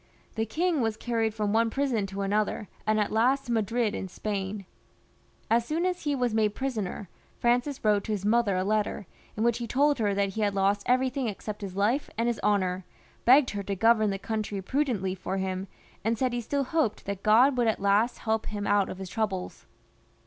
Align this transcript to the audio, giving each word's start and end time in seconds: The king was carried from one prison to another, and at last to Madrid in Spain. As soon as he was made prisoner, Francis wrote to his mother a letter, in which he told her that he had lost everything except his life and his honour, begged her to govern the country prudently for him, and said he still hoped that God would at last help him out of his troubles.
The 0.33 0.47
king 0.47 0.81
was 0.81 0.97
carried 0.97 1.31
from 1.31 1.53
one 1.53 1.69
prison 1.69 2.07
to 2.07 2.21
another, 2.23 2.67
and 2.87 2.99
at 2.99 3.11
last 3.11 3.45
to 3.45 3.51
Madrid 3.51 3.93
in 3.93 4.07
Spain. 4.07 4.65
As 5.47 5.63
soon 5.63 5.85
as 5.85 6.05
he 6.05 6.15
was 6.15 6.33
made 6.33 6.55
prisoner, 6.55 7.07
Francis 7.37 7.85
wrote 7.85 8.05
to 8.05 8.11
his 8.11 8.25
mother 8.25 8.57
a 8.57 8.63
letter, 8.63 9.05
in 9.37 9.43
which 9.43 9.59
he 9.59 9.67
told 9.67 9.99
her 9.99 10.15
that 10.15 10.29
he 10.29 10.41
had 10.41 10.55
lost 10.55 10.81
everything 10.87 11.27
except 11.27 11.61
his 11.61 11.75
life 11.75 12.09
and 12.17 12.25
his 12.27 12.39
honour, 12.43 12.83
begged 13.25 13.51
her 13.51 13.61
to 13.61 13.75
govern 13.75 14.09
the 14.09 14.17
country 14.17 14.59
prudently 14.59 15.13
for 15.13 15.37
him, 15.37 15.67
and 16.03 16.17
said 16.17 16.33
he 16.33 16.41
still 16.41 16.63
hoped 16.63 17.05
that 17.05 17.21
God 17.21 17.55
would 17.55 17.67
at 17.67 17.79
last 17.79 18.17
help 18.17 18.47
him 18.47 18.65
out 18.65 18.89
of 18.89 18.97
his 18.97 19.07
troubles. 19.07 19.67